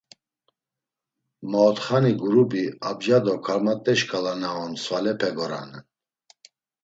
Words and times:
Maotxani 1.49 2.11
gurubi 2.21 2.63
abca 2.89 3.17
do 3.25 3.33
karmat̆e 3.45 3.93
şǩala 3.99 4.33
na 4.41 4.49
on 4.63 4.71
svalepe 4.83 5.29
goranen. 5.37 5.83